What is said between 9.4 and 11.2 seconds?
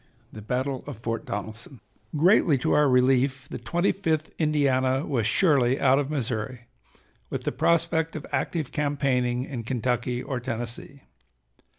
in Kentucky or Tennessee.